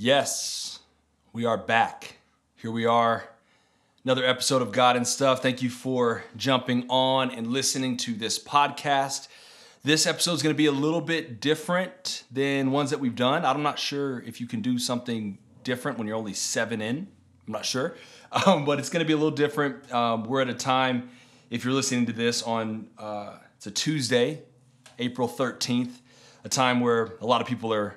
[0.00, 0.78] Yes,
[1.32, 2.18] we are back.
[2.54, 3.28] Here we are.
[4.04, 5.42] Another episode of God and Stuff.
[5.42, 9.26] Thank you for jumping on and listening to this podcast.
[9.82, 13.44] This episode is going to be a little bit different than ones that we've done.
[13.44, 17.08] I'm not sure if you can do something different when you're only seven in.
[17.48, 17.96] I'm not sure,
[18.46, 19.92] um, but it's going to be a little different.
[19.92, 21.10] Um, we're at a time,
[21.50, 24.42] if you're listening to this on, uh, it's a Tuesday,
[25.00, 25.90] April 13th,
[26.44, 27.96] a time where a lot of people are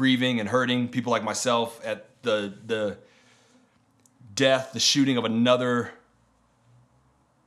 [0.00, 0.88] grieving and hurting.
[0.88, 2.96] People like myself at the the
[4.34, 5.90] death, the shooting of another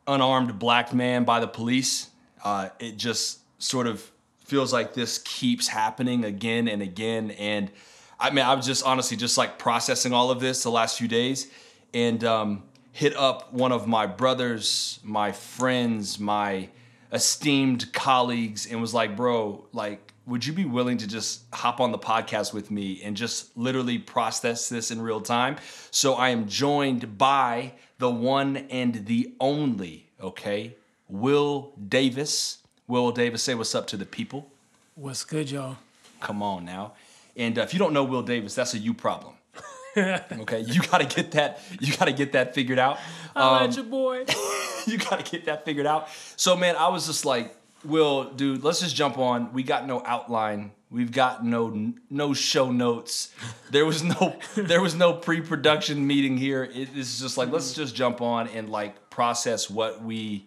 [0.06, 2.12] unarmed black man by the police.
[2.44, 4.08] Uh, it just sort of
[4.46, 7.32] feels like this keeps happening again and again.
[7.32, 7.72] And
[8.20, 11.08] I mean, I was just honestly just like processing all of this the last few
[11.08, 11.50] days,
[11.92, 12.62] and um,
[12.92, 16.70] hit up one of my brothers, my friends, my
[17.12, 21.92] esteemed colleagues, and was like, "Bro, like." Would you be willing to just hop on
[21.92, 25.58] the podcast with me and just literally process this in real time?
[25.92, 30.76] So I am joined by the one and the only, okay,
[31.10, 32.60] Will Davis.
[32.88, 34.50] Will Davis, say what's up to the people.
[34.96, 35.78] What's good, y'all?
[36.20, 36.94] Come on now.
[37.36, 39.34] And uh, if you don't know Will Davis, that's a you problem.
[39.98, 41.60] okay, you gotta get that.
[41.80, 42.98] You gotta get that figured out.
[43.36, 44.26] Um, your boy.
[44.88, 46.08] you gotta get that figured out.
[46.36, 49.52] So, man, I was just like, Will, dude, let's just jump on.
[49.54, 50.72] We got no outline.
[50.90, 53.34] We've got no no show notes.
[53.72, 56.64] There was no there was no pre-production meeting here.
[56.64, 60.46] It is just like let's just jump on and like process what we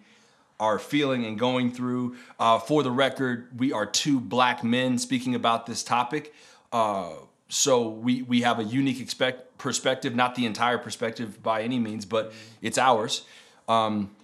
[0.58, 2.16] are feeling and going through.
[2.38, 6.32] Uh, for the record, we are two black men speaking about this topic.
[6.72, 7.10] Uh,
[7.48, 12.04] so we we have a unique expect perspective, not the entire perspective by any means,
[12.04, 13.24] but it's ours.
[13.68, 14.15] Um,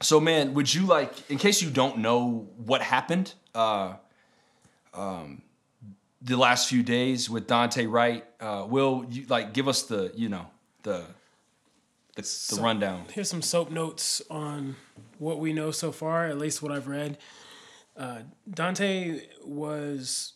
[0.00, 3.94] so, man, would you like, in case you don't know what happened, uh,
[4.94, 5.42] um,
[6.22, 10.28] the last few days with Daunte Wright, uh, will you like give us the, you
[10.28, 10.46] know,
[10.82, 11.04] the
[12.14, 13.04] the, so, rundown?
[13.12, 14.76] Here's some soap notes on
[15.18, 17.18] what we know so far, at least what I've read.
[17.96, 20.34] Uh, Daunte was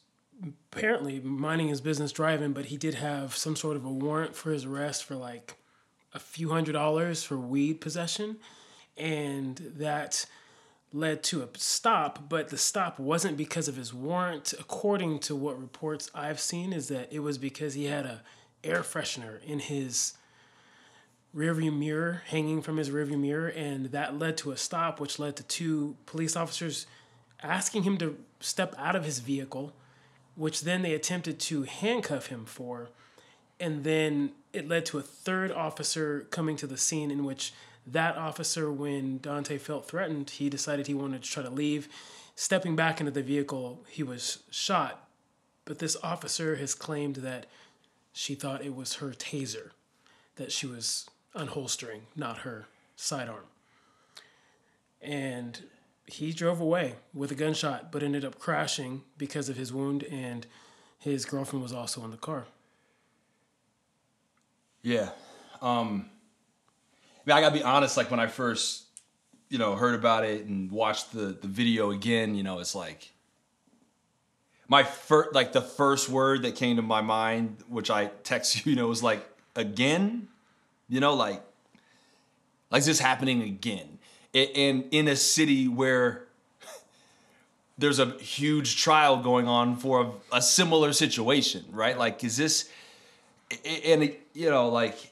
[0.72, 4.50] apparently minding his business driving, but he did have some sort of a warrant for
[4.52, 5.56] his arrest for like
[6.14, 8.38] a few hundred dollars for weed possession
[8.96, 10.26] and that
[10.92, 14.52] led to a stop, but the stop wasn't because of his warrant.
[14.58, 18.22] According to what reports I've seen, is that it was because he had a
[18.62, 20.14] air freshener in his
[21.34, 25.36] rearview mirror, hanging from his rearview mirror, and that led to a stop, which led
[25.36, 26.86] to two police officers
[27.42, 29.72] asking him to step out of his vehicle,
[30.34, 32.90] which then they attempted to handcuff him for,
[33.58, 37.52] and then it led to a third officer coming to the scene in which
[37.86, 41.88] that officer, when Daunte felt threatened, he decided he wanted to try to leave.
[42.34, 45.08] Stepping back into the vehicle, he was shot.
[45.64, 47.46] But this officer has claimed that
[48.12, 49.70] she thought it was her taser
[50.36, 52.66] that she was unholstering, not her
[52.96, 53.44] sidearm.
[55.00, 55.64] And
[56.06, 60.46] he drove away with a gunshot, but ended up crashing because of his wound, and
[60.98, 62.46] his girlfriend was also in the car.
[64.82, 65.10] Yeah.
[65.60, 66.10] Um,
[67.26, 67.96] mean, I gotta be honest.
[67.96, 68.84] Like when I first,
[69.48, 73.12] you know, heard about it and watched the the video again, you know, it's like
[74.68, 78.70] my first, like the first word that came to my mind, which I text you,
[78.70, 79.24] you know, was like
[79.54, 80.28] again,
[80.88, 81.42] you know, like
[82.70, 83.98] like this happening again,
[84.34, 86.24] and in a city where
[87.78, 90.00] there's a huge trial going on for
[90.32, 91.98] a, a similar situation, right?
[91.98, 92.70] Like, is this,
[93.66, 95.11] and you know, like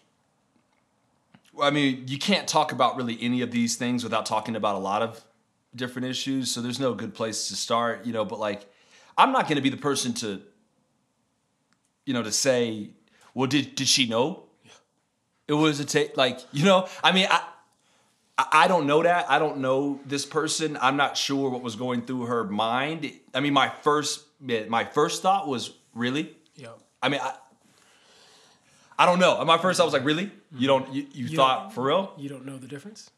[1.62, 4.78] I mean, you can't talk about really any of these things without talking about a
[4.78, 5.24] lot of
[5.74, 6.50] different issues.
[6.50, 8.24] So there's no good place to start, you know.
[8.24, 8.66] But like,
[9.16, 10.40] I'm not going to be the person to,
[12.06, 12.90] you know, to say,
[13.34, 14.44] well, did did she know?
[15.48, 16.88] It was a take, like you know.
[17.02, 17.42] I mean, I.
[18.52, 19.30] I don't know that.
[19.30, 20.78] I don't know this person.
[20.80, 23.12] I'm not sure what was going through her mind.
[23.34, 26.34] I mean, my first my first thought was really.
[26.54, 26.68] Yeah.
[27.02, 27.34] I mean, I,
[29.00, 29.40] I don't know.
[29.40, 30.30] At my first, I was like, really?
[30.54, 30.92] You don't?
[30.92, 32.12] You, you, you thought for real?
[32.18, 33.10] You don't know the difference.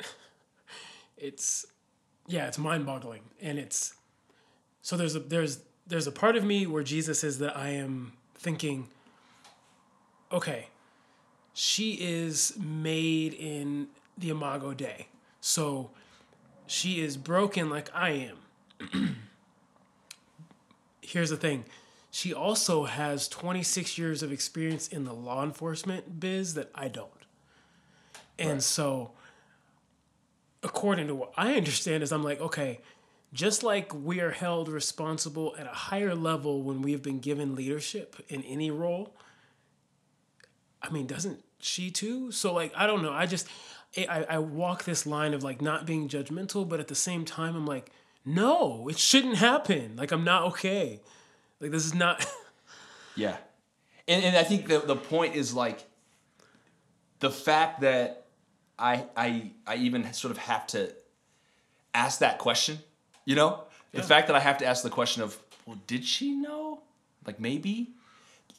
[1.18, 1.66] it's,
[2.26, 3.92] yeah, it's mind-boggling, and it's.
[4.80, 8.14] So there's a there's there's a part of me where Jesus is that I am
[8.34, 8.88] thinking.
[10.32, 10.68] Okay,
[11.52, 15.08] she is made in the Imago Dei,
[15.42, 15.90] so
[16.66, 18.30] she is broken like I
[18.90, 19.18] am.
[21.02, 21.66] Here's the thing
[22.10, 27.08] she also has 26 years of experience in the law enforcement biz that I don't.
[28.38, 28.62] And right.
[28.62, 29.12] so,
[30.62, 32.80] according to what I understand, is I'm like, okay,
[33.32, 37.54] just like we are held responsible at a higher level when we have been given
[37.54, 39.14] leadership in any role,
[40.82, 42.32] I mean, doesn't she too?
[42.32, 43.12] So, like, I don't know.
[43.12, 43.46] I just,
[43.96, 47.54] I, I walk this line of like not being judgmental, but at the same time,
[47.54, 47.90] I'm like,
[48.24, 49.94] no, it shouldn't happen.
[49.96, 51.00] Like, I'm not okay.
[51.60, 52.26] Like, this is not.
[53.16, 53.36] Yeah.
[54.08, 55.84] And, and I think the, the point is like
[57.18, 58.26] the fact that
[58.78, 60.92] I, I, I even sort of have to
[61.94, 62.78] ask that question,
[63.24, 63.64] you know?
[63.92, 65.36] The fact that I have to ask the question of,
[65.66, 66.80] well, did she know?
[67.26, 67.90] Like maybe?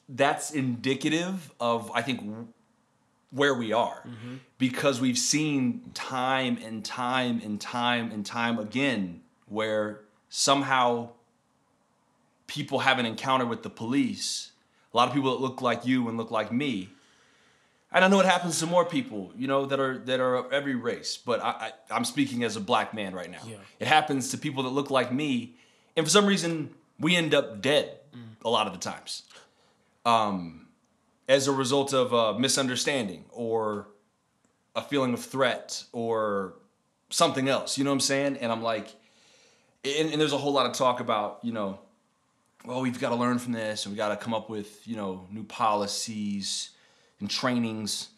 [0.10, 2.48] That's indicative of, I think,
[3.32, 4.04] where we are.
[4.06, 4.36] Mm-hmm.
[4.58, 11.12] Because we've seen time and time and time and time again where somehow
[12.52, 14.52] people have an encounter with the police,
[14.94, 16.90] a lot of people that look like you and look like me.
[17.94, 20.52] And I know it happens to more people, you know, that are that are of
[20.52, 21.18] every race.
[21.18, 23.42] But I, I I'm speaking as a black man right now.
[23.48, 23.56] Yeah.
[23.80, 25.56] It happens to people that look like me,
[25.96, 28.00] and for some reason we end up dead
[28.44, 29.24] a lot of the times,
[30.06, 30.68] um,
[31.30, 33.88] as a result of a misunderstanding or
[34.76, 36.56] a feeling of threat or
[37.10, 37.78] something else.
[37.78, 38.38] You know what I'm saying?
[38.38, 38.88] And I'm like,
[39.86, 41.80] and, and there's a whole lot of talk about you know
[42.66, 44.96] well, we've got to learn from this and we got to come up with, you
[44.96, 46.70] know, new policies
[47.20, 48.10] and trainings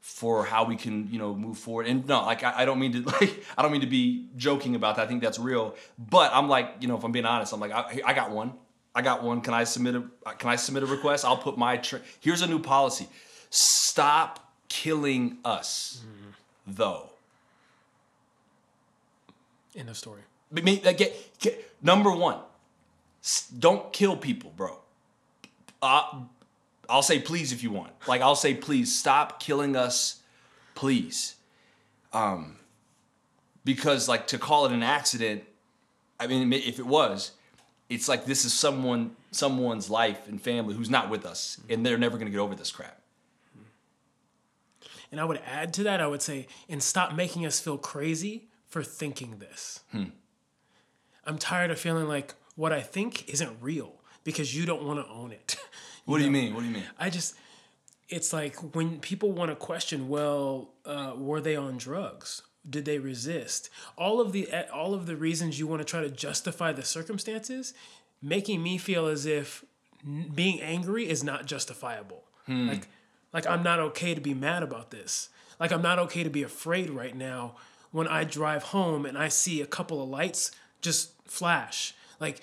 [0.00, 1.86] for how we can, you know, move forward.
[1.86, 4.74] And no, like I, I don't mean to like I don't mean to be joking
[4.74, 5.04] about that.
[5.04, 5.76] I think that's real.
[5.98, 8.54] But I'm like, you know, if I'm being honest, I'm like, I, I got one.
[8.94, 9.40] I got one.
[9.40, 11.24] Can I submit a can I submit a request?
[11.24, 13.08] I'll put my tra- here's a new policy.
[13.50, 16.30] Stop killing us, mm-hmm.
[16.66, 17.10] though.
[19.76, 20.22] End of story.
[20.50, 22.38] But me, like, get, get, number one,
[23.58, 24.78] don't kill people, bro.
[25.80, 26.22] Uh,
[26.88, 27.92] I'll say please if you want.
[28.06, 30.20] Like I'll say please stop killing us,
[30.74, 31.36] please.
[32.12, 32.56] Um,
[33.64, 35.44] because like to call it an accident,
[36.18, 37.32] I mean if it was,
[37.88, 41.98] it's like this is someone someone's life and family who's not with us, and they're
[41.98, 42.98] never gonna get over this crap.
[45.10, 48.48] And I would add to that, I would say, and stop making us feel crazy
[48.66, 49.80] for thinking this.
[51.26, 53.94] I'm tired of feeling like what I think isn't real
[54.24, 55.56] because you don't want to own it.
[56.04, 56.52] What do you mean?
[56.52, 56.82] What do you mean?
[56.98, 57.36] I just,
[58.08, 62.42] it's like when people want to question, well, uh, were they on drugs?
[62.68, 63.70] Did they resist?
[63.96, 67.72] All of the all of the reasons you want to try to justify the circumstances,
[68.20, 69.64] making me feel as if
[70.04, 72.24] n- being angry is not justifiable.
[72.48, 72.88] Like,
[73.32, 75.28] like I'm not okay to be mad about this.
[75.60, 77.54] Like I'm not okay to be afraid right now
[77.92, 80.50] when I drive home and I see a couple of lights
[80.80, 81.94] just flash.
[82.22, 82.40] Like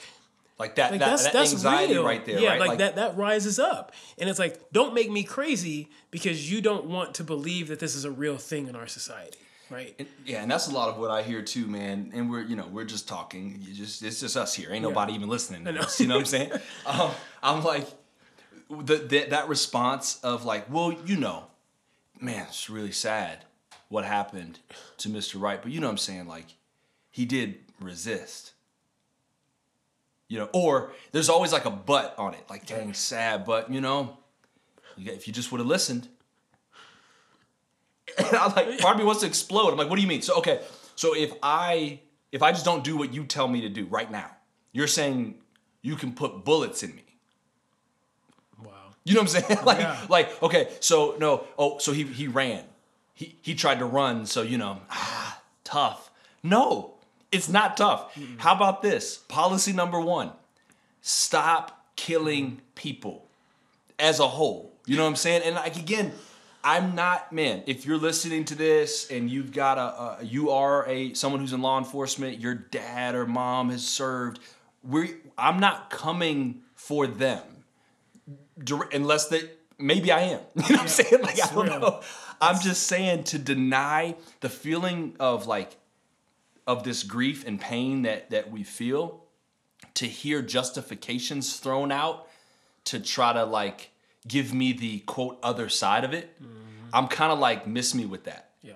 [0.60, 2.04] Like that, like that, that's that that's anxiety real.
[2.06, 2.60] right there, yeah, right?
[2.60, 6.86] like, that that rises up, and it's like don't make me crazy because you don't
[6.86, 9.38] want to believe that this is a real thing in our society,
[9.70, 9.96] right?
[9.98, 12.12] And- yeah, and that's a lot of what I hear too, man.
[12.14, 13.58] And we're, you know, we're just talking.
[13.62, 14.70] You just, it's just us here.
[14.72, 15.64] Ain't nobody even listening.
[15.66, 16.52] To us, you know what I'm saying?
[16.86, 17.12] um,
[17.42, 17.88] I'm like,
[18.70, 21.46] the, the, that response of like, well, you know,
[22.20, 23.46] man, it's really sad
[23.88, 24.60] what happened
[24.98, 25.40] to Mr.
[25.42, 26.28] Wright, but you know what I'm saying?
[26.28, 26.46] Like,
[27.10, 28.52] he did resist.
[30.30, 33.82] You know, or there's always like a but on it, like, dang, sad, but you
[33.82, 34.18] know,
[34.98, 36.08] if you just would have listened,
[38.18, 39.72] and I'm like, part of me wants to explode.
[39.72, 40.22] I'm like, what do you mean?
[40.22, 40.62] So okay,
[40.96, 42.00] so if I
[42.32, 44.30] if I just don't do what you tell me to do right now,
[44.72, 45.36] you're saying
[45.82, 47.04] you can put bullets in me.
[48.64, 48.72] Wow.
[49.04, 49.60] You know what I'm saying?
[49.66, 50.06] like, Yeah.
[50.10, 52.64] like, okay, so no, oh, so he he ran.
[53.16, 56.12] He he tried to run, so you know, ah, tough.
[56.44, 56.94] No,
[57.32, 58.18] it's not tough.
[58.38, 59.18] How about this?
[59.18, 60.32] Policy number one:
[61.02, 63.28] stop killing people
[64.00, 64.74] as a whole.
[64.86, 65.44] You know what I'm saying?
[65.44, 66.12] And like again,
[66.64, 67.64] I'm not man.
[67.68, 71.54] If you're listening to this and you've got a, a you are a someone who's
[71.54, 74.40] in law enforcement, your dad or mom has served.
[74.84, 77.44] We I'm not coming for them
[78.64, 79.42] dir- unless they
[79.78, 80.40] maybe I am.
[80.56, 81.22] You know what I'm saying?
[81.22, 81.80] Like I don't real.
[81.80, 82.02] know.
[82.42, 85.76] I'm just saying to deny the feeling of like
[86.70, 89.24] of this grief and pain that that we feel
[89.96, 92.28] to hear justifications thrown out
[92.86, 93.90] to try to like
[94.28, 96.28] give me the quote other side of it.
[96.42, 96.56] Mm-hmm.
[96.94, 98.52] I'm kind of like miss me with that.
[98.62, 98.74] Yeah.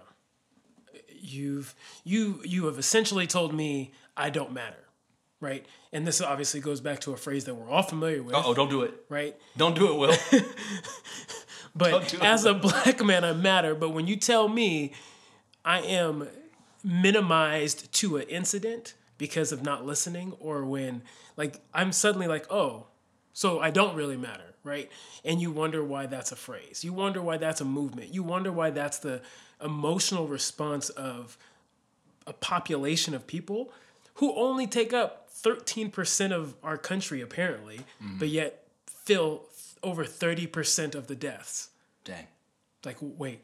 [1.19, 4.83] You've you you have essentially told me I don't matter,
[5.39, 5.65] right?
[5.91, 8.69] And this obviously goes back to a phrase that we're all familiar with, Oh, don't
[8.69, 8.93] do it.
[9.09, 9.35] right?
[9.57, 10.41] Don't do it, Will.
[11.75, 12.23] But do it.
[12.23, 13.73] as a black man, I matter.
[13.75, 14.93] But when you tell me
[15.65, 16.27] I am
[16.83, 21.01] minimized to an incident because of not listening, or when
[21.37, 22.87] like I'm suddenly like, oh,
[23.33, 24.91] so I don't really matter, right?
[25.23, 26.83] And you wonder why that's a phrase.
[26.83, 28.13] You wonder why that's a movement.
[28.13, 29.21] You wonder why that's the
[29.63, 31.37] emotional response of
[32.27, 33.71] a population of people
[34.15, 38.17] who only take up 13% of our country apparently, Mm-hmm.
[38.19, 39.43] but yet fill
[39.81, 41.69] over 30% of the deaths.
[42.05, 42.27] Dang.
[42.85, 43.41] Like, wait,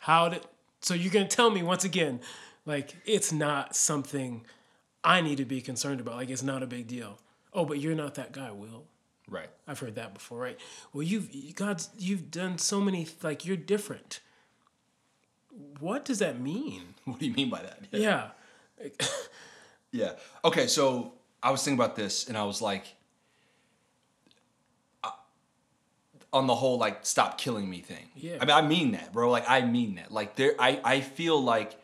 [0.00, 0.42] how did.
[0.80, 2.20] So you're going to tell me once again,
[2.66, 4.44] like, it's not something
[5.02, 6.16] I need to be concerned about.
[6.16, 7.18] Like, it's not a big deal.
[7.52, 8.84] Oh, but you're not that guy, Will.
[9.28, 9.48] Right.
[9.66, 10.58] I've heard that before, right?
[10.92, 14.20] Well, you've God's you've done so many like you're different.
[15.80, 16.94] What does that mean?
[17.06, 17.80] What do you mean by that?
[17.90, 18.30] Yeah.
[19.96, 20.12] Yeah.
[20.44, 22.84] Okay, so I was thinking about this and I was like,
[25.02, 25.10] uh,
[26.32, 28.10] on the whole, like, stop killing me thing.
[28.14, 28.36] Yeah.
[28.40, 29.30] I mean, I mean that, bro.
[29.30, 30.12] Like, I mean that.
[30.12, 31.80] Like, there, I, I feel like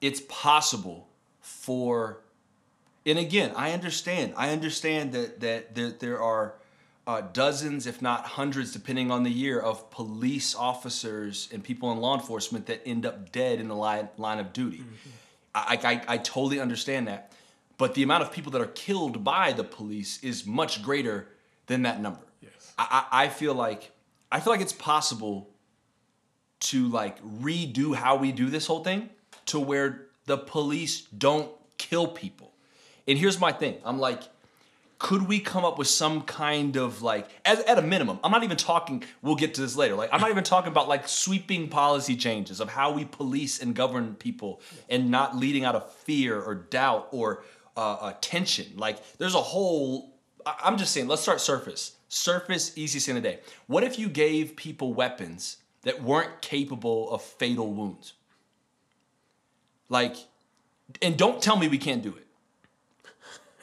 [0.00, 1.08] it's possible
[1.40, 2.20] for,
[3.04, 4.34] and again, I understand.
[4.36, 6.54] I understand that that there, there are
[7.06, 11.98] uh, dozens, if not hundreds, depending on the year, of police officers and people in
[11.98, 14.82] law enforcement that end up dead in the line line of duty.
[15.54, 17.32] I, I, I totally understand that.
[17.78, 21.28] But the amount of people that are killed by the police is much greater
[21.66, 22.20] than that number.
[22.42, 22.74] Yes.
[22.78, 23.92] I, I I feel like
[24.32, 25.50] I feel like it's possible
[26.58, 29.10] to like redo how we do this whole thing
[29.46, 32.52] to where the police don't kill people.
[33.08, 33.76] And here's my thing.
[33.84, 34.22] I'm like,
[34.98, 38.42] could we come up with some kind of like as, at a minimum i'm not
[38.42, 41.68] even talking we'll get to this later like i'm not even talking about like sweeping
[41.68, 46.40] policy changes of how we police and govern people and not leading out of fear
[46.40, 47.44] or doubt or
[47.76, 50.14] uh, uh, tension like there's a whole
[50.46, 54.94] i'm just saying let's start surface surface easiest thing today what if you gave people
[54.94, 58.14] weapons that weren't capable of fatal wounds
[59.88, 60.16] like
[61.02, 62.26] and don't tell me we can't do it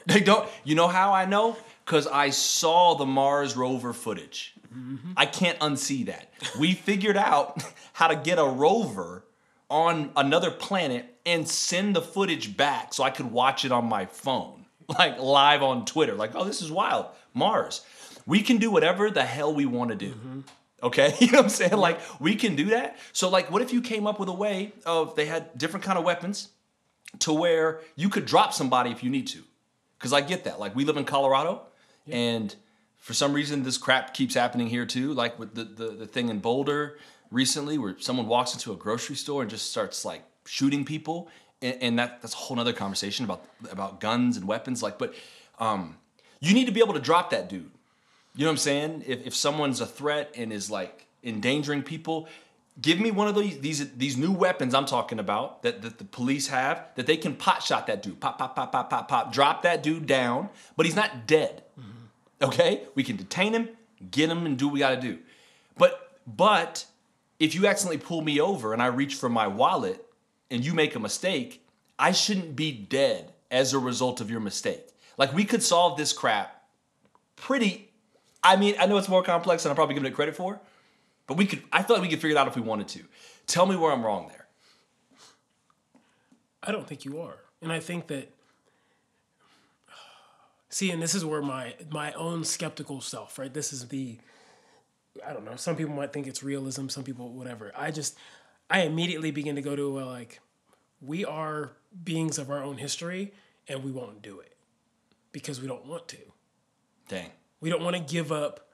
[0.06, 0.48] they don't.
[0.64, 1.56] You know how I know?
[1.84, 4.54] Because I saw the Mars rover footage.
[4.74, 5.12] Mm-hmm.
[5.16, 6.30] I can't unsee that.
[6.58, 7.62] We figured out
[7.92, 9.24] how to get a rover
[9.70, 14.06] on another planet and send the footage back so I could watch it on my
[14.06, 14.66] phone,
[14.98, 16.14] like live on Twitter.
[16.14, 17.06] Like, oh, this is wild.
[17.32, 17.84] Mars.
[18.26, 20.10] We can do whatever the hell we want to do.
[20.10, 20.40] Mm-hmm.
[20.82, 21.76] Okay, you know what I'm saying?
[21.76, 22.98] Like we can do that.
[23.12, 25.98] So like, what if you came up with a way of they had different kind
[25.98, 26.48] of weapons
[27.20, 29.42] to where you could drop somebody if you need to?
[29.98, 30.60] Because I get that.
[30.60, 31.62] Like we live in Colorado,
[32.10, 32.54] and
[32.98, 35.14] for some reason this crap keeps happening here too.
[35.14, 36.98] Like with the, the the thing in Boulder
[37.30, 41.28] recently, where someone walks into a grocery store and just starts like shooting people,
[41.62, 44.82] and, and that that's a whole other conversation about about guns and weapons.
[44.82, 45.14] Like, but
[45.58, 45.96] um,
[46.40, 47.70] you need to be able to drop that dude.
[48.34, 49.04] You know what I'm saying?
[49.06, 52.28] If if someone's a threat and is like endangering people,
[52.80, 56.04] give me one of these these these new weapons I'm talking about that, that the
[56.04, 58.20] police have that they can pot shot that dude.
[58.20, 59.32] Pop, pop, pop, pop, pop, pop.
[59.32, 61.62] Drop that dude down, but he's not dead.
[61.78, 62.44] Mm-hmm.
[62.44, 62.82] Okay?
[62.94, 63.68] We can detain him,
[64.10, 65.18] get him, and do what we gotta do.
[65.76, 66.86] But but
[67.38, 70.04] if you accidentally pull me over and I reach for my wallet
[70.50, 71.64] and you make a mistake,
[71.98, 74.88] I shouldn't be dead as a result of your mistake.
[75.16, 76.64] Like we could solve this crap
[77.36, 77.90] pretty
[78.44, 80.60] I mean, I know it's more complex than I'm probably giving it credit for,
[81.26, 83.00] but we could I feel like we could figure it out if we wanted to.
[83.46, 84.46] Tell me where I'm wrong there.
[86.62, 87.38] I don't think you are.
[87.62, 88.30] And I think that
[90.68, 93.52] see, and this is where my my own skeptical self, right?
[93.52, 94.18] This is the
[95.26, 95.56] I don't know.
[95.56, 97.72] Some people might think it's realism, some people whatever.
[97.74, 98.16] I just
[98.68, 100.40] I immediately begin to go to well, like
[101.00, 101.72] we are
[102.04, 103.32] beings of our own history
[103.68, 104.54] and we won't do it
[105.32, 106.18] because we don't want to.
[107.08, 107.30] Dang.
[107.64, 108.68] We don't want to give up.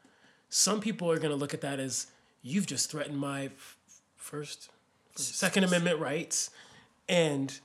[0.49, 2.09] Some people are going to look at that as
[2.43, 3.77] you've just threatened my f-
[4.17, 4.69] first,
[5.15, 6.51] Second Amendment rights.
[7.09, 7.57] And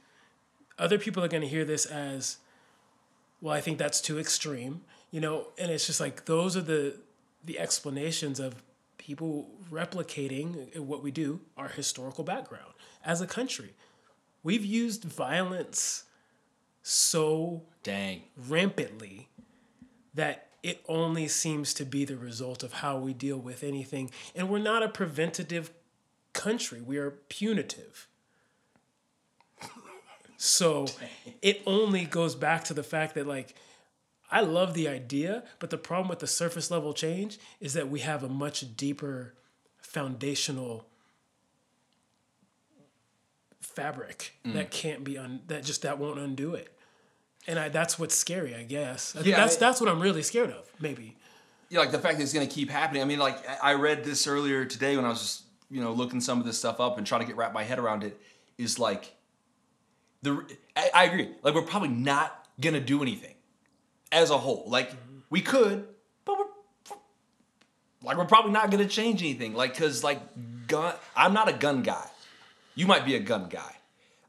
[0.77, 2.37] other people are going to hear this as,
[3.41, 5.47] well, I think that's too extreme, you know?
[5.57, 6.99] And it's just like those are the
[7.43, 8.61] the explanations of
[8.99, 13.73] people replicating uh, what we do, our historical background as a country.
[14.43, 16.03] We've used violence
[16.83, 18.21] so Dang.
[18.47, 19.29] rampantly
[20.13, 24.09] that it only seems to be the result of how we deal with anything.
[24.35, 25.69] And we're not a preventative
[26.33, 28.07] country, we are punitive.
[30.37, 30.87] So
[31.41, 33.53] it only goes back to the fact that, like,
[34.31, 37.99] I love the idea, but the problem with the surface level change is that we
[37.99, 39.35] have a much deeper
[39.77, 40.87] foundational
[43.61, 44.71] fabric that mm.
[44.71, 46.74] can't be un that just that won't undo it.
[47.47, 49.15] And I, that's what's scary, I guess.
[49.15, 50.67] I Yeah, that's I- that's what I'm really scared of.
[50.79, 51.15] Maybe.
[51.69, 53.01] yeah, like the fact that it's going to keep happening.
[53.01, 56.21] I mean, like I read this earlier today when I was just you know looking
[56.21, 58.19] some of this stuff up and trying to get wrap my head around it.
[58.57, 59.13] Is like
[60.21, 61.29] the I, I agree.
[61.43, 63.35] Like we're probably not gonna do anything
[64.11, 64.65] as a whole.
[64.67, 65.19] Like mm-hmm.
[65.29, 65.87] we could,
[66.23, 66.95] but we're
[68.03, 69.53] like we're probably not gonna change anything.
[69.53, 70.19] Like because like
[70.67, 72.07] gun, I'm not a gun guy.
[72.75, 73.75] You might be a gun guy.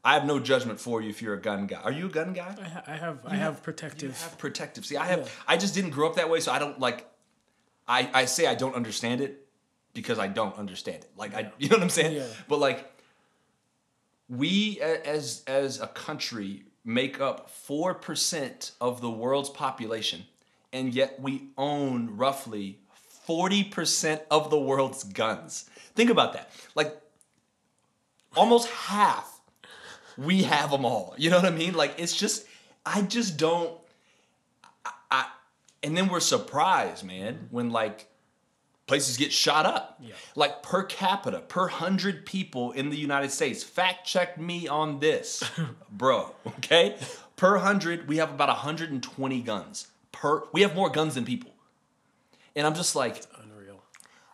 [0.07, 1.81] I have no judgment for you if you're a gun guy.
[1.81, 2.55] Are you a gun guy?
[2.57, 4.03] I, ha- I have I have protective.
[4.03, 4.85] You have protective.
[4.85, 5.19] See, I have.
[5.19, 5.27] Yeah.
[5.49, 7.05] I just didn't grow up that way, so I don't like.
[7.89, 9.45] I I say I don't understand it
[9.93, 11.11] because I don't understand it.
[11.17, 12.15] Like I, you know what I'm saying?
[12.15, 12.27] Yeah.
[12.47, 12.89] But like,
[14.29, 20.23] we as as a country make up four percent of the world's population,
[20.71, 22.79] and yet we own roughly
[23.25, 25.69] forty percent of the world's guns.
[25.95, 26.49] Think about that.
[26.75, 26.97] Like,
[28.37, 29.36] almost half
[30.17, 31.13] we have them all.
[31.17, 31.73] You know what I mean?
[31.73, 32.45] Like it's just
[32.85, 33.77] I just don't
[34.85, 35.27] I, I
[35.83, 38.07] and then we're surprised, man, when like
[38.87, 39.99] places get shot up.
[40.01, 40.15] Yeah.
[40.35, 43.63] Like per capita, per 100 people in the United States.
[43.63, 45.43] Fact check me on this,
[45.91, 46.97] bro, okay?
[47.35, 49.87] Per 100, we have about 120 guns.
[50.11, 51.51] Per we have more guns than people.
[52.55, 53.83] And I'm just like Unreal.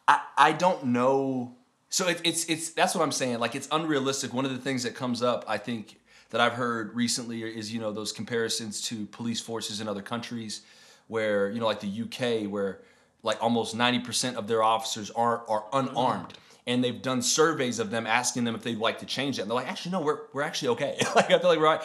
[0.07, 1.55] I, I don't know.
[1.93, 3.37] So it, it's it's that's what I'm saying.
[3.37, 4.33] Like it's unrealistic.
[4.33, 5.99] One of the things that comes up, I think,
[6.31, 10.63] that I've heard recently is you know those comparisons to police forces in other countries,
[11.07, 12.79] where you know like the UK, where
[13.21, 16.29] like almost 90% of their officers are are unarmed.
[16.29, 16.39] Mm-hmm.
[16.65, 19.43] And they've done surveys of them asking them if they'd like to change that.
[19.43, 20.97] And they're like, actually, no, we're, we're actually okay.
[21.15, 21.83] like, I feel like we're all right.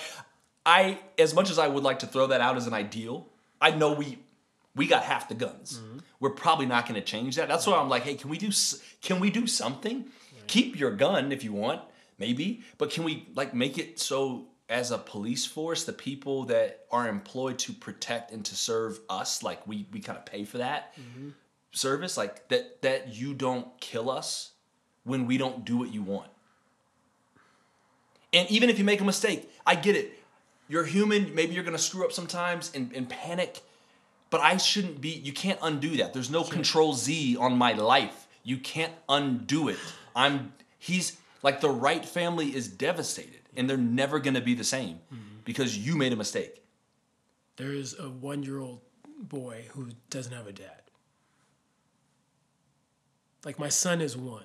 [0.65, 3.27] I, as much as I would like to throw that out as an ideal,
[3.61, 4.21] I know we
[4.75, 5.81] we got half the guns.
[5.81, 5.98] Mm-hmm.
[6.21, 7.49] We're probably not going to change that.
[7.49, 8.51] That's why I'm like, hey, can we do
[9.03, 10.07] can we do something?
[10.47, 11.83] Keep your gun if you want,
[12.19, 16.85] maybe, but can we like make it so as a police force, the people that
[16.91, 20.59] are employed to protect and to serve us, like we we kind of pay for
[20.59, 21.31] that mm-hmm.
[21.73, 24.53] service, like that that you don't kill us
[25.05, 26.31] when we don't do what you want.
[28.33, 30.13] And even if you make a mistake, I get it.
[30.69, 31.35] You're human.
[31.35, 33.63] Maybe you're gonna screw up sometimes and, and panic.
[34.31, 35.11] But I shouldn't be.
[35.11, 36.13] You can't undo that.
[36.13, 38.27] There's no control Z on my life.
[38.43, 39.79] You can't undo it.
[40.15, 40.53] I'm.
[40.79, 45.39] He's like the Wright family is devastated, and they're never gonna be the same mm-hmm.
[45.45, 46.63] because you made a mistake.
[47.57, 48.81] There is a one year old
[49.19, 50.83] boy who doesn't have a dad.
[53.45, 54.45] Like my son is one.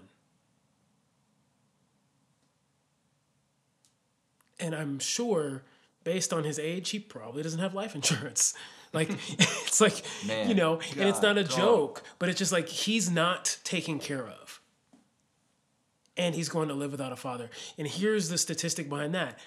[4.59, 5.63] And I'm sure,
[6.03, 8.53] based on his age, he probably doesn't have life insurance.
[8.93, 11.57] Like it's like Man, you know, and it's not a God, God.
[11.57, 14.61] joke, but it's just like he's not taken care of.
[16.15, 17.49] And he's going to live without a father.
[17.77, 19.39] And here's the statistic behind that.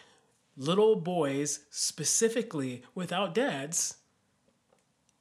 [0.57, 3.99] Little boys, specifically without dads,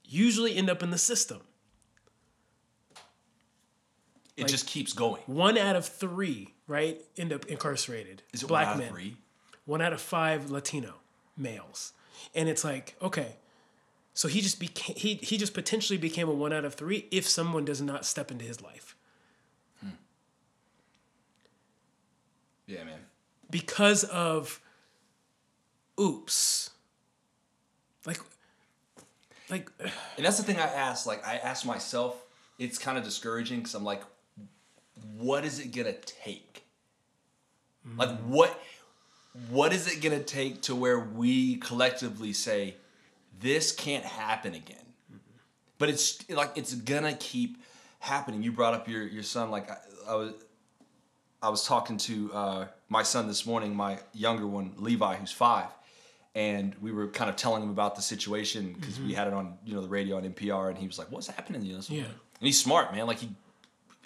[0.04, 1.42] usually end up in the system.
[4.38, 5.22] It just keeps going.
[5.28, 8.22] One out of three, right, end up incarcerated.
[8.34, 8.88] Is it black one out men.
[8.88, 9.18] of three?
[9.66, 10.96] One out of five Latino
[11.38, 11.94] males,
[12.34, 13.38] and it's like okay,
[14.16, 17.30] so he just became he he just potentially became a one out of three if
[17.30, 18.96] someone does not step into his life
[19.82, 19.90] hmm.
[22.66, 23.00] Yeah, man.
[23.52, 24.60] because of
[26.00, 26.72] oops.
[28.06, 28.20] Like,
[29.50, 29.70] like
[30.18, 31.08] And that's the thing I asked.
[31.08, 32.24] Like I asked myself,
[32.60, 34.04] it's kind of discouraging because I'm like,
[35.18, 36.66] what is it gonna take?
[37.98, 38.22] Like mm.
[38.24, 38.60] what
[39.50, 42.76] what is it gonna take to where we collectively say,
[43.46, 44.78] this can't happen again?
[45.78, 47.62] But it's like it's gonna keep
[48.00, 48.42] happening.
[48.44, 49.52] You brought up your your son.
[49.52, 49.78] Like I,
[50.10, 50.34] I was
[51.42, 55.68] I was talking to uh, my son this morning, my younger one, Levi, who's five,
[56.34, 59.58] and we were kind of telling him about the situation because we had it on,
[59.66, 61.94] you know, the radio on NPR, and he was like, "What's happening?" You know, so-
[61.94, 62.04] Yeah.
[62.06, 63.06] and he's smart, man.
[63.06, 63.30] Like he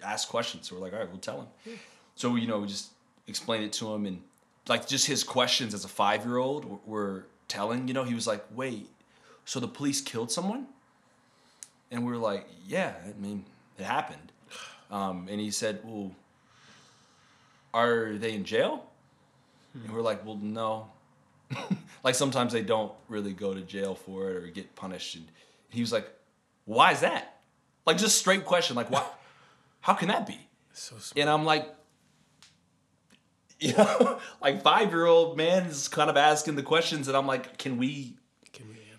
[0.04, 1.80] asked questions, so we're like, "All right, we'll tell him."
[2.16, 2.90] So you know, we just
[3.28, 4.22] explained it to him, and
[4.68, 7.88] like just his questions as a five year old were telling.
[7.88, 8.90] You know, he was like, "Wait,
[9.50, 10.68] so the police killed someone?"
[11.92, 13.46] And we were like, "Yeah, I mean,
[13.78, 14.32] it happened."
[14.92, 16.16] Um, and he said, "Well."
[17.74, 18.86] are they in jail?
[19.74, 20.88] And we're like, well, no.
[22.04, 25.16] like sometimes they don't really go to jail for it or get punished.
[25.16, 25.26] And
[25.70, 26.10] he was like,
[26.66, 27.40] why is that?
[27.86, 29.06] Like just straight question, like why?
[29.82, 30.38] How can that be?
[30.74, 30.96] so.
[31.16, 31.68] And I'm like,
[33.60, 37.28] you know, like five year old man is kind of asking the questions, and I'm
[37.28, 38.16] like, can we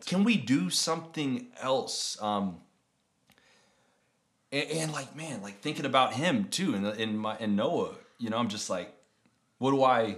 [0.06, 2.20] Can we do something else?
[2.20, 2.56] Um,
[4.52, 8.30] and, and like, man, like thinking about him too, and in my and Noah, you
[8.30, 8.92] know, I'm just like,
[9.58, 10.16] what do I?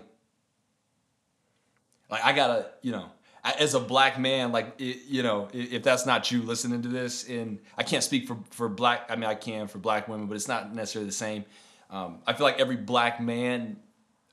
[2.11, 3.07] Like, I gotta, you know,
[3.45, 7.29] as a black man, like, it, you know, if that's not you listening to this,
[7.29, 10.35] and I can't speak for for black, I mean, I can for black women, but
[10.35, 11.45] it's not necessarily the same.
[11.91, 13.77] Um, I feel like every black man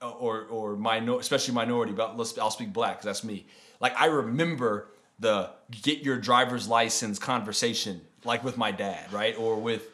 [0.01, 3.47] or or minor, especially minority, but let's I'll speak black because that's me.
[3.81, 5.51] Like I remember the
[5.83, 9.87] get your driver's license conversation, like with my dad, right, or with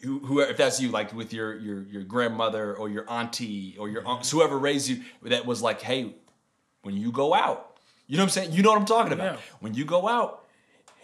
[0.00, 3.88] who, whoever if that's you, like with your your your grandmother or your auntie or
[3.88, 4.10] your mm-hmm.
[4.10, 6.14] aunt, whoever raised you, that was like, hey,
[6.82, 8.52] when you go out, you know what I'm saying?
[8.52, 9.34] You know what I'm talking about.
[9.34, 9.40] Yeah.
[9.60, 10.44] When you go out,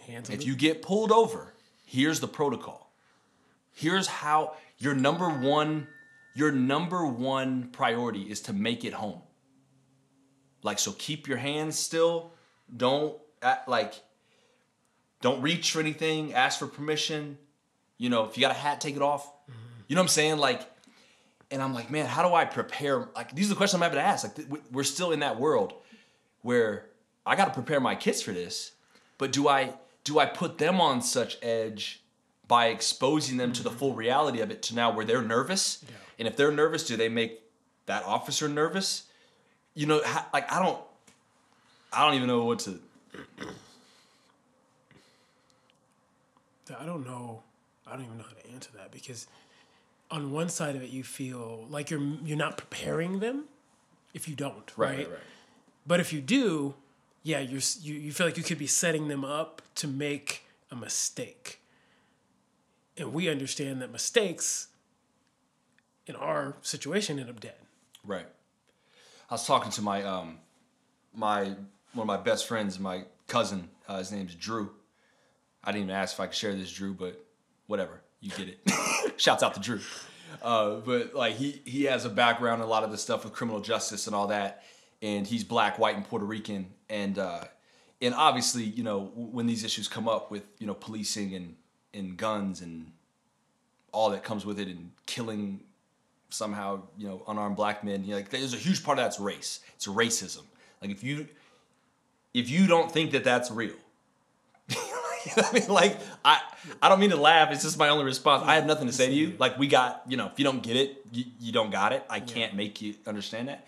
[0.07, 1.53] Hands if you get pulled over,
[1.85, 2.91] here's the protocol.
[3.73, 5.87] Here's how your number one
[6.33, 9.21] your number one priority is to make it home.
[10.63, 12.31] Like so keep your hands still.
[12.75, 13.17] Don't
[13.67, 13.93] like
[15.21, 17.37] don't reach for anything, ask for permission.
[17.97, 19.25] You know, if you got a hat, take it off.
[19.25, 19.51] Mm-hmm.
[19.87, 20.37] You know what I'm saying?
[20.37, 20.69] Like
[21.51, 23.07] and I'm like, man, how do I prepare?
[23.15, 24.23] Like these are the questions I'm having to ask.
[24.23, 25.73] Like th- we- we're still in that world
[26.41, 26.87] where
[27.25, 28.71] I got to prepare my kids for this,
[29.17, 32.03] but do I do I put them on such edge
[32.47, 33.79] by exposing them to the mm-hmm.
[33.79, 35.83] full reality of it to now where they're nervous?
[36.19, 37.41] And if they're nervous, do they make
[37.85, 39.03] that officer nervous?
[39.73, 40.79] You know, ha- like I don't,
[41.91, 42.79] I don't even know what to.
[46.79, 47.43] I don't know.
[47.85, 49.27] I don't even know how to answer that because
[50.09, 53.45] on one side of it, you feel like you're you're not preparing them
[54.13, 55.07] if you don't, right?
[55.85, 56.75] But if you do,
[57.23, 60.75] yeah, you're you, you feel like you could be setting them up to make a
[60.75, 61.61] mistake.
[62.97, 64.67] And we understand that mistakes
[66.07, 67.55] in our situation end up dead.
[68.05, 68.27] Right.
[69.29, 70.39] I was talking to my um
[71.13, 71.55] my
[71.95, 73.69] one of my best friends, my cousin.
[73.87, 74.71] Uh, his name's Drew.
[75.63, 77.25] I didn't even ask if I could share this, Drew, but
[77.67, 78.01] whatever.
[78.19, 78.59] You get it.
[79.17, 79.79] Shouts out to Drew.
[80.41, 83.33] Uh, but like he he has a background in a lot of the stuff with
[83.33, 84.63] criminal justice and all that,
[85.01, 87.45] and he's black, white, and Puerto Rican, and uh,
[88.01, 91.55] and obviously you know when these issues come up with you know policing and
[91.93, 92.91] and guns and
[93.91, 95.61] all that comes with it and killing
[96.29, 99.19] somehow you know unarmed black men you know, like there's a huge part of that's
[99.19, 100.41] race it's racism
[100.81, 101.25] like if you
[102.35, 103.73] if you don't think that that's real.
[105.25, 105.69] You know what I mean?
[105.69, 106.39] Like I
[106.83, 108.43] I don't mean to laugh it's just my only response.
[108.45, 109.33] I have nothing to say to you.
[109.39, 112.05] Like we got you know if you don't get it you, you don't got it.
[112.11, 113.65] I can't make you understand that.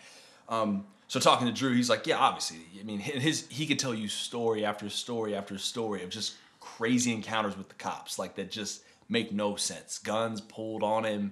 [0.50, 2.60] Um so talking to Drew he's like yeah obviously.
[2.80, 7.12] I mean his he could tell you story after story after story of just crazy
[7.12, 9.98] encounters with the cops like that just make no sense.
[9.98, 11.32] Guns pulled on him.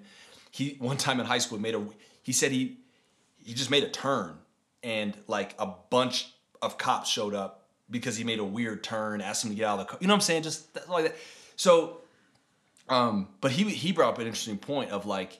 [0.49, 1.85] He one time in high school made a
[2.23, 2.77] he said he
[3.43, 4.39] he just made a turn
[4.81, 9.43] and like a bunch of cops showed up because he made a weird turn asked
[9.43, 10.43] him to get out of the car you know what i'm saying?
[10.43, 11.15] Just that- like that.
[11.55, 12.01] So
[12.89, 15.39] um but he he brought up an interesting point of like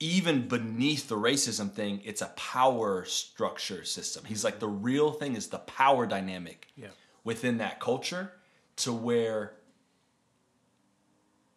[0.00, 4.24] even beneath the racism thing it's a power structure system.
[4.24, 6.88] He's like the real thing is the power dynamic Yeah.
[7.22, 8.32] within that culture
[8.76, 9.54] to where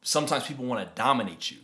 [0.02, 1.58] sometimes people want to dominate you.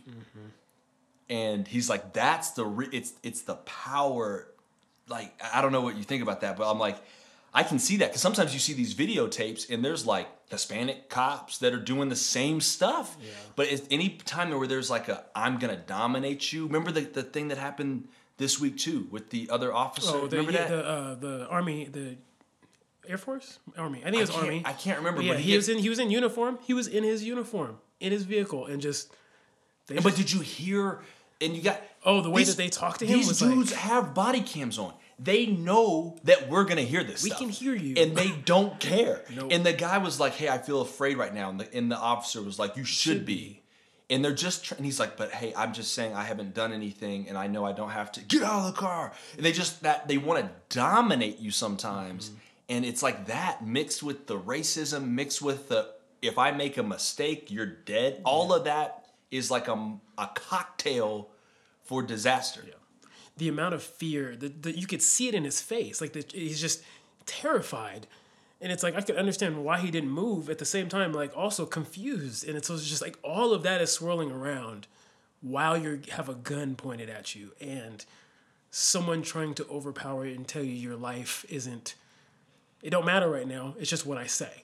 [1.30, 4.48] And he's like that's the re- it's it's the power
[5.08, 6.96] like i don't know what you think about that but i'm like
[7.52, 11.58] i can see that because sometimes you see these videotapes and there's like hispanic cops
[11.58, 13.16] that are doing the same stuff
[13.56, 17.22] but it's any time where there's like a i'm gonna dominate you remember the, the
[17.22, 20.68] thing that happened this week too with the other officer Oh, the remember yeah, that
[20.70, 22.16] the uh, the army, the
[23.06, 24.00] Air Force, Army.
[24.00, 24.62] I think it was Army.
[24.64, 26.58] I can't remember, Yeah, but he, he was in he was in uniform.
[26.62, 29.12] He was in his uniform in his vehicle and just.
[29.86, 31.02] But just- did you hear
[31.44, 33.50] and you got Oh, the way these- that they talk to him these was like-
[33.52, 37.38] dudes have body cams on they know that we're gonna hear this We stuff.
[37.40, 37.94] can hear you.
[37.96, 39.48] and they don't care Nope.
[39.52, 41.96] and the guy was like hey i feel afraid right now and the, and the
[41.96, 43.62] officer was like you should, Should be.
[44.10, 47.28] and they're just and he's like but hey i'm just saying i haven't done anything
[47.28, 49.82] and i know i don't have to get out of the car and they just
[49.84, 52.38] that they want to dominate you sometimes Mm-hmm.
[52.70, 55.90] and it's like that mixed with the racism mixed with the
[56.22, 61.28] if i make a mistake you're dead all of that is like a, a cocktail
[61.84, 62.64] for disaster.
[63.36, 66.32] The amount of fear that, that you could see it in his face like that
[66.32, 66.82] he's just
[67.26, 68.06] terrified.
[68.60, 71.36] And it's like i could understand why he didn't move at the same time like
[71.36, 72.46] also confused.
[72.46, 74.86] And it's just like all of that is swirling around
[75.40, 78.04] while you have a gun pointed at you and
[78.70, 81.94] someone trying to overpower it and tell you your life isn't
[82.84, 83.74] it don't matter right now.
[83.78, 84.62] It's just what i say.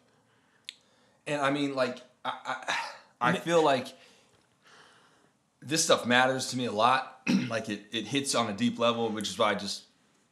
[1.27, 2.77] And I mean, like, I, I,
[3.33, 3.89] I feel like
[5.63, 7.21] this stuff matters to me a lot.
[7.49, 9.85] like, it, it hits on a deep level, which is why I just,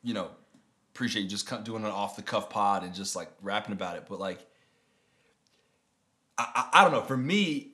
[0.02, 0.30] you know,
[0.94, 4.04] appreciate you just doing an off the cuff pod and just like rapping about it.
[4.08, 4.40] But like,
[6.36, 7.02] I, I, I don't know.
[7.02, 7.72] For me,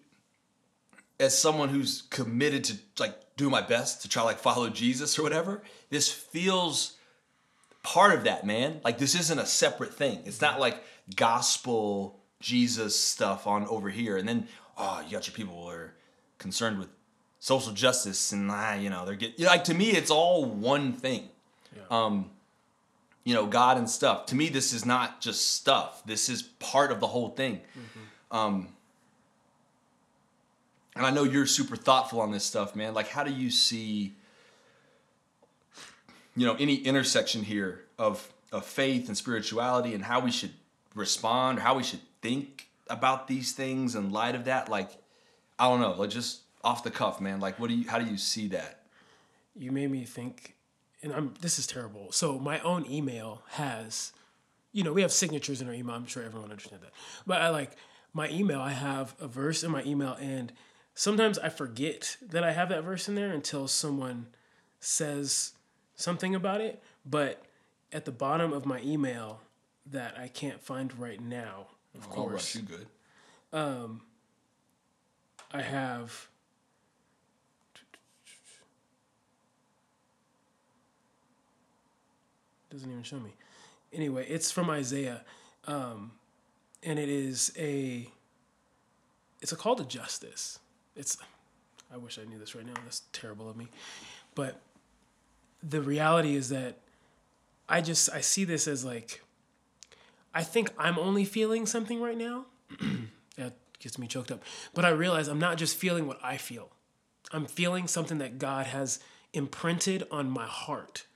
[1.20, 5.22] as someone who's committed to like do my best to try like follow Jesus or
[5.22, 6.96] whatever, this feels
[7.82, 8.80] part of that, man.
[8.84, 10.20] Like this isn't a separate thing.
[10.24, 10.82] It's not like
[11.16, 15.94] gospel Jesus stuff on over here, and then oh, you got your people who are
[16.38, 16.88] concerned with
[17.44, 21.28] social justice, and ah, you know they're getting like to me, it's all one thing.
[21.90, 22.30] Um,
[23.22, 24.24] you know, God and stuff.
[24.26, 26.02] To me, this is not just stuff.
[26.06, 27.60] This is part of the whole thing.
[28.30, 28.68] Um,
[30.96, 32.94] and I know you're super thoughtful on this stuff, man.
[32.94, 34.14] Like, how do you see,
[36.34, 40.54] you know, any intersection here of of faith and spirituality and how we should
[40.94, 44.70] respond, or how we should think about these things in light of that.
[44.70, 44.90] Like,
[45.58, 47.38] I don't know, like just off the cuff, man.
[47.40, 47.88] Like, what do you?
[47.88, 48.80] How do you see that?
[49.56, 50.54] You made me think,
[51.02, 51.34] and I'm.
[51.40, 52.10] This is terrible.
[52.12, 54.12] So my own email has,
[54.72, 55.94] you know, we have signatures in our email.
[55.94, 56.92] I'm sure everyone understands that.
[57.26, 57.72] But I like
[58.12, 58.60] my email.
[58.60, 60.52] I have a verse in my email, and
[60.94, 64.26] sometimes I forget that I have that verse in there until someone
[64.80, 65.52] says
[65.94, 66.82] something about it.
[67.06, 67.42] But
[67.92, 69.40] at the bottom of my email
[69.86, 72.86] that I can't find right now, of Oh, course, Russ, you good?
[73.52, 74.00] Um,
[75.52, 76.28] I have.
[82.74, 83.30] Doesn't even show me.
[83.92, 85.20] Anyway, it's from Isaiah,
[85.68, 86.10] um,
[86.82, 88.10] and it is a.
[89.40, 90.58] It's a call to justice.
[90.96, 91.16] It's.
[91.92, 92.72] I wish I knew this right now.
[92.82, 93.68] That's terrible of me,
[94.34, 94.60] but
[95.62, 96.78] the reality is that
[97.68, 99.22] I just I see this as like.
[100.34, 102.46] I think I'm only feeling something right now,
[103.36, 104.42] that gets me choked up.
[104.74, 106.70] But I realize I'm not just feeling what I feel.
[107.30, 108.98] I'm feeling something that God has
[109.32, 111.06] imprinted on my heart.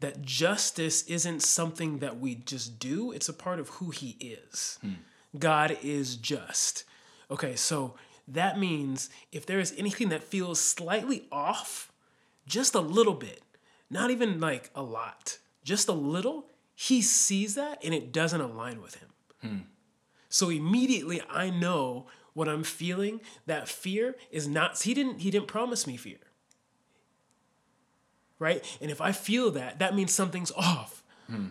[0.00, 4.78] That justice isn't something that we just do, it's a part of who He is.
[4.82, 4.92] Hmm.
[5.38, 6.84] God is just.
[7.30, 7.94] Okay, so
[8.28, 11.92] that means if there is anything that feels slightly off,
[12.46, 13.42] just a little bit,
[13.90, 18.82] not even like a lot, just a little, He sees that and it doesn't align
[18.82, 19.08] with Him.
[19.40, 19.58] Hmm.
[20.28, 23.20] So immediately I know what I'm feeling.
[23.46, 26.18] That fear is not he didn't he didn't promise me fear.
[28.38, 28.64] Right?
[28.80, 31.02] And if I feel that, that means something's off.
[31.28, 31.46] Hmm.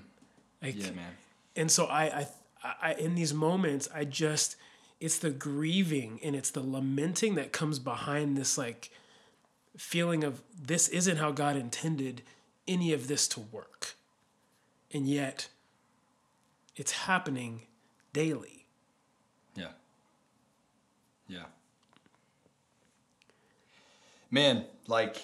[0.61, 1.11] Like, Yeah, man.
[1.55, 2.27] and so I,
[2.63, 4.55] I I in these moments I just
[4.99, 8.89] it's the grieving and it's the lamenting that comes behind this like
[9.77, 12.21] feeling of this isn't how God intended
[12.67, 13.95] any of this to work.
[14.93, 15.49] And yet
[16.75, 17.63] it's happening
[18.13, 18.65] daily.
[19.55, 19.71] Yeah.
[21.27, 21.43] Yeah.
[24.31, 25.17] Man, like,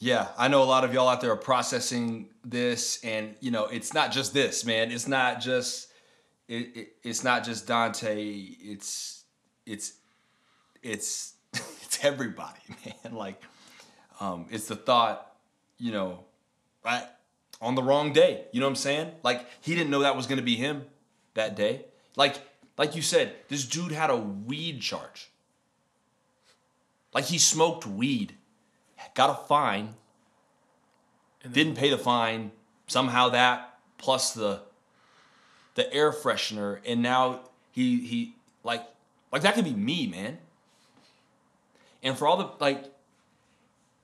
[0.00, 3.66] yeah, I know a lot of y'all out there are processing this, and you know,
[3.66, 4.90] it's not just this, man.
[4.90, 5.92] It's not just
[6.48, 8.56] it, it it's not just Daunte.
[8.62, 9.24] It's
[9.66, 9.92] it's
[10.82, 12.60] it's it's everybody,
[13.04, 13.14] man.
[13.14, 13.42] Like,
[14.20, 15.34] um, it's the thought,
[15.78, 16.24] you know,
[16.82, 17.04] right
[17.60, 18.46] on the wrong day.
[18.52, 19.12] You know what I'm saying?
[19.22, 20.86] Like, he didn't know that was gonna be him
[21.34, 21.84] that day.
[22.16, 22.36] Like,
[22.78, 25.28] like you said, this dude had a weed charge.
[27.12, 28.34] Like he smoked weed,
[29.14, 29.94] got a fine,
[31.42, 32.52] then- didn't pay the fine.
[32.86, 34.62] Somehow that plus the
[35.74, 37.40] the air freshener, and now
[37.72, 38.84] he he like
[39.32, 40.38] like that could be me, man.
[42.02, 42.84] And for all the like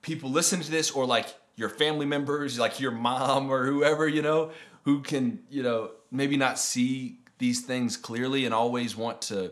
[0.02, 4.22] people listening to this, or like your family members, like your mom or whoever, you
[4.22, 4.52] know,
[4.84, 9.50] who can, you know, maybe not see these things clearly and always want to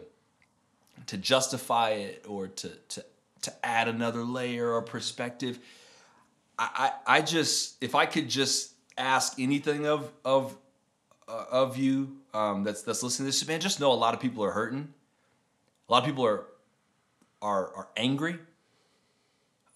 [1.07, 3.05] to justify it or to to
[3.45, 5.59] to add another layer or perspective.
[6.59, 10.57] I, I, I just if I could just ask anything of of
[11.29, 14.21] uh, of you um, that's that's listening to this, man, just know a lot of
[14.21, 14.93] people are hurting.
[15.89, 16.45] A lot of people are
[17.43, 18.39] are are angry.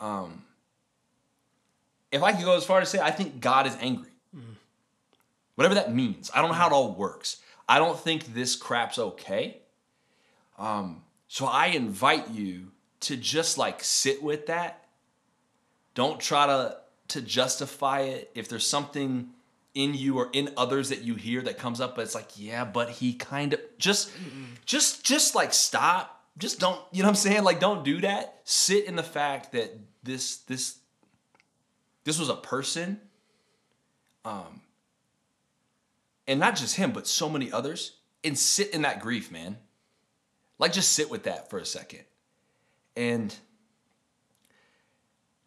[0.00, 0.44] Um,
[2.12, 4.11] if I could go as far as say, I think God is angry.
[5.57, 7.38] Whatever that means, I don't know how it all works.
[7.68, 9.59] I don't think this crap's okay.
[10.57, 14.84] Um, so I invite you to just like sit with that.
[15.94, 16.76] Don't try to
[17.08, 18.30] to justify it.
[18.34, 19.30] If there's something
[19.74, 22.64] in you or in others that you hear that comes up, but it's like, yeah,
[22.64, 24.11] but he kind of just
[24.64, 26.14] just just like stop.
[26.37, 27.42] Just don't, you know what I'm saying?
[27.42, 28.40] Like don't do that.
[28.44, 30.78] Sit in the fact that this this
[32.04, 33.00] this was a person
[34.24, 34.61] um
[36.28, 39.56] and not just him, but so many others, and sit in that grief, man.
[40.58, 42.04] Like just sit with that for a second.
[42.98, 43.34] And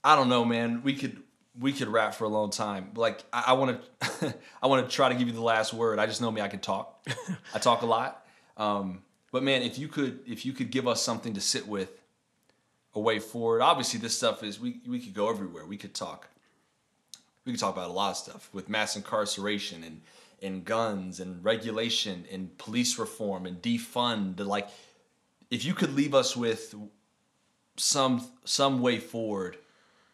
[0.03, 0.81] I don't know, man.
[0.83, 1.21] We could
[1.59, 2.91] we could rap for a long time.
[2.95, 5.99] Like I want to I want to try to give you the last word.
[5.99, 6.41] I just know me.
[6.41, 7.05] I can talk.
[7.53, 8.25] I talk a lot.
[8.57, 12.01] Um, but man, if you could if you could give us something to sit with,
[12.93, 13.61] a way forward.
[13.61, 15.65] Obviously, this stuff is we we could go everywhere.
[15.65, 16.27] We could talk.
[17.45, 20.01] We could talk about a lot of stuff with mass incarceration and
[20.41, 24.39] and guns and regulation and police reform and defund.
[24.39, 24.69] Like,
[25.49, 26.75] if you could leave us with
[27.83, 29.57] some some way forward,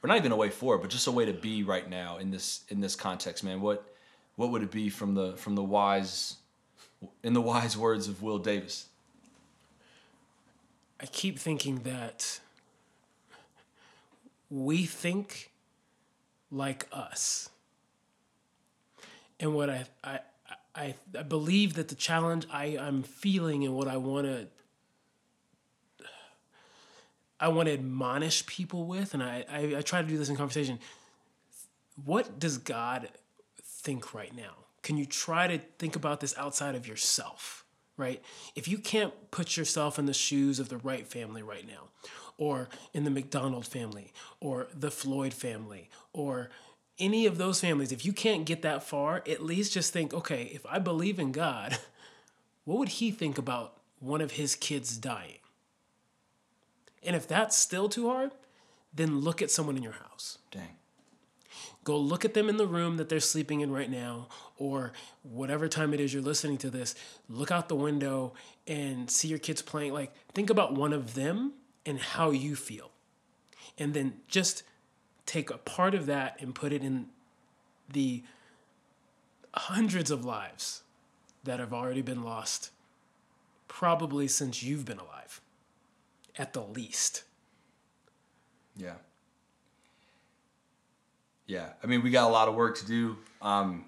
[0.03, 2.31] or not even a way forward, but just a way to be right now in
[2.31, 3.61] this in this context, man.
[3.61, 3.85] What
[4.35, 6.37] what would it be from the from the wise
[7.23, 8.87] in the wise words of Will Davis?
[10.99, 12.39] I keep thinking that
[14.49, 15.51] we think
[16.51, 17.49] like us.
[19.39, 20.19] and what I I
[20.75, 24.47] I, I believe that the challenge I I'm feeling and what I want to
[27.39, 30.35] I want to admonish people with, and I, I I try to do this in
[30.35, 30.79] conversation.
[32.03, 33.09] What does God
[33.63, 34.55] think right now?
[34.81, 37.63] Can you try to think about this outside of yourself?
[37.95, 38.23] Right?
[38.55, 41.89] If you can't put yourself in the shoes of the Wright family right now,
[42.37, 46.49] or in the McDonald family, or the Floyd family, or
[46.99, 50.43] any of those families, if you can't get that far, at least just think, okay,
[50.53, 51.77] if I believe in God,
[52.65, 55.39] what would he think about one of his kids dying?
[57.03, 58.31] And if that's still too hard,
[58.93, 60.39] then look at someone in your house.
[60.51, 60.75] Dang.
[61.83, 64.91] Go look at them in the room that they're sleeping in right now, or
[65.23, 66.95] whatever time it is you're listening to this.
[67.29, 68.33] Look out the window
[68.67, 69.93] and see your kids playing.
[69.93, 71.53] Like, think about one of them
[71.85, 72.91] and how you feel.
[73.77, 74.63] And then just
[75.25, 77.07] take a part of that and put it in
[77.91, 78.23] the
[79.53, 80.83] hundreds of lives
[81.43, 82.71] that have already been lost,
[83.67, 85.39] probably since you've been alive,
[86.37, 87.23] at the least.
[88.75, 88.93] Yeah.
[91.45, 91.69] Yeah.
[91.83, 93.17] I mean, we got a lot of work to do.
[93.41, 93.85] Um,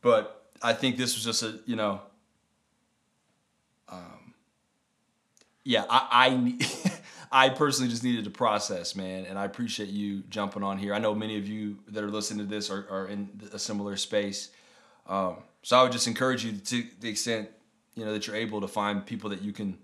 [0.00, 2.00] but I think this was just a, you know,
[3.88, 4.34] um,
[5.64, 6.98] yeah, I, I,
[7.46, 9.26] I personally just needed to process, man.
[9.26, 10.92] And I appreciate you jumping on here.
[10.94, 13.96] I know many of you that are listening to this are, are in a similar
[13.96, 14.50] space.
[15.06, 17.48] Um, so I would just encourage you to the extent,
[17.94, 19.78] you know, that you're able to find people that you can,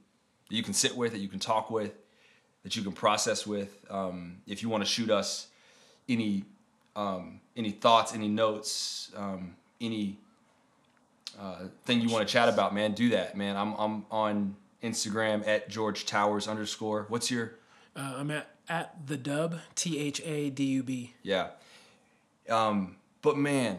[0.48, 1.92] that you can sit with, that you can talk with,
[2.62, 3.84] that you can process with.
[3.90, 5.48] Um, if you want to shoot us
[6.08, 6.44] any
[6.96, 10.18] um, any thoughts, any notes, um, any
[11.38, 13.56] uh, thing you want to chat about, man, do that, man.
[13.56, 17.06] I'm I'm on Instagram at George Towers underscore.
[17.08, 17.54] What's your?
[17.94, 21.14] Uh, I'm at at the dub T H A D U B.
[21.22, 21.48] Yeah.
[22.48, 23.78] Um, but man,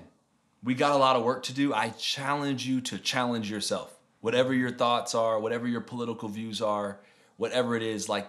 [0.63, 1.73] we got a lot of work to do.
[1.73, 3.98] I challenge you to challenge yourself.
[4.21, 6.99] Whatever your thoughts are, whatever your political views are,
[7.37, 8.27] whatever it is, like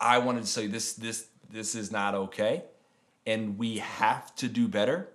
[0.00, 2.64] I wanted to say this this this is not okay
[3.28, 5.06] and we have to do better.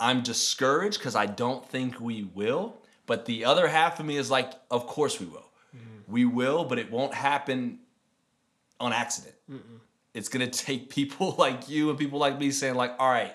[0.00, 2.76] I'm discouraged because I don't think we will.
[3.06, 5.48] But the other half of me is like, of course we will.
[5.74, 6.12] Mm-hmm.
[6.12, 7.78] We will, but it won't happen
[8.80, 9.36] on accident.
[9.50, 9.78] Mm-mm.
[10.12, 13.32] It's gonna take people like you and people like me saying, like, all right,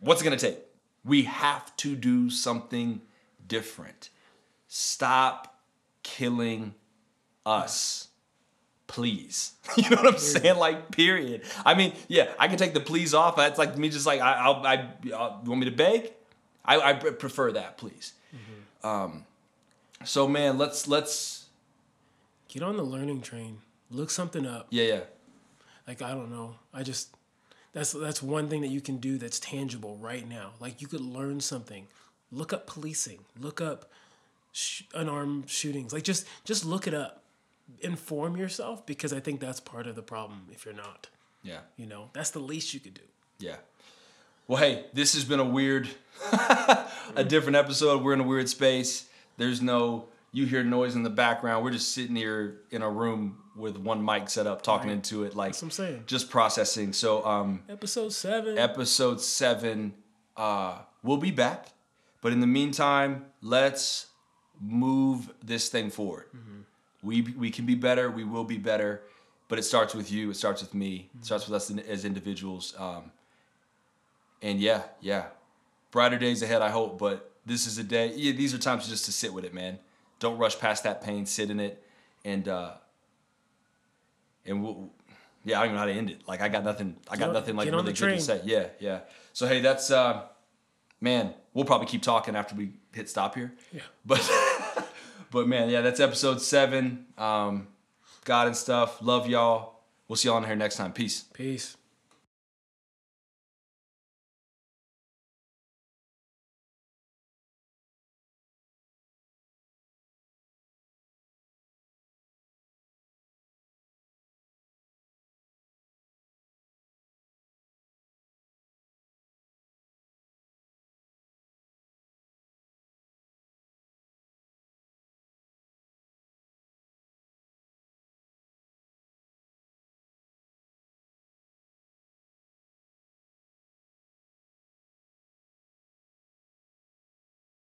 [0.00, 0.58] what's it gonna take?
[1.02, 3.00] We have to do something
[3.46, 4.10] different.
[4.68, 5.60] Stop
[6.02, 6.74] killing
[7.44, 8.08] us
[8.86, 9.52] please.
[9.76, 10.56] You know what I'm saying?
[10.56, 11.42] Like, period.
[11.64, 13.36] I mean, yeah, I can take the please off.
[13.36, 16.12] That's like me just like, I, I'll, I, I'll, want me to beg?
[16.64, 18.14] I, I prefer that, please.
[18.34, 18.86] Mm-hmm.
[18.86, 19.24] Um,
[20.04, 21.46] so man, let's, let's.
[22.48, 23.58] Get on the learning train.
[23.90, 24.68] Look something up.
[24.70, 25.00] Yeah, yeah.
[25.86, 26.54] Like, I don't know.
[26.72, 27.14] I just,
[27.72, 30.52] that's, that's one thing that you can do that's tangible right now.
[30.58, 31.86] Like, you could learn something.
[32.30, 33.20] Look up policing.
[33.38, 33.90] Look up
[34.52, 35.92] sh- unarmed shootings.
[35.92, 37.22] Like, just, just look it up
[37.80, 41.08] inform yourself because I think that's part of the problem if you're not.
[41.42, 41.60] Yeah.
[41.76, 43.02] You know, that's the least you could do.
[43.38, 43.56] Yeah.
[44.48, 45.88] Well, hey, this has been a weird,
[47.16, 48.02] a different episode.
[48.02, 49.08] We're in a weird space.
[49.36, 51.64] There's no, you hear noise in the background.
[51.64, 54.96] We're just sitting here in a room with one mic set up, talking right.
[54.96, 56.02] into it, like That's what I'm saying.
[56.06, 56.92] just processing.
[56.92, 58.56] So, um, episode seven.
[58.56, 59.94] Episode seven.
[60.36, 61.68] Uh, we'll be back,
[62.20, 64.06] but in the meantime, let's
[64.60, 66.26] move this thing forward.
[66.34, 66.56] Mm-hmm
[67.06, 68.10] we we can be better.
[68.10, 69.02] We will be better,
[69.48, 70.30] but it starts with you.
[70.30, 71.08] It starts with me.
[71.18, 72.74] It starts with us as individuals.
[72.78, 73.12] Um,
[74.42, 75.26] and yeah, yeah,
[75.92, 76.62] brighter days ahead.
[76.62, 76.98] I hope.
[76.98, 78.12] But this is a day.
[78.14, 79.78] Yeah, these are times just to sit with it, man.
[80.18, 81.24] Don't rush past that pain.
[81.26, 81.82] Sit in it,
[82.24, 82.72] and uh,
[84.44, 84.90] and we'll.
[85.44, 86.26] Yeah, I don't even know how to end it.
[86.26, 86.96] Like I got nothing.
[87.08, 88.40] I got nothing like really good to say.
[88.44, 89.00] Yeah, yeah.
[89.32, 90.22] So hey, that's uh,
[91.00, 91.34] man.
[91.54, 93.54] We'll probably keep talking after we hit stop here.
[93.72, 93.82] Yeah.
[94.04, 94.28] But.
[95.30, 97.06] But man, yeah, that's episode seven.
[97.18, 97.68] Um,
[98.24, 99.02] God and stuff.
[99.02, 99.80] Love y'all.
[100.08, 100.92] We'll see y'all on here next time.
[100.92, 101.24] Peace.
[101.32, 101.76] Peace.